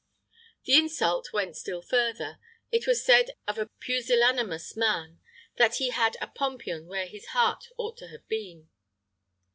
[0.65, 2.39] The insult went still further:
[2.71, 5.19] it was said of a pusillanimous man,
[5.57, 8.67] "That he had a pompion where his heart ought to have been."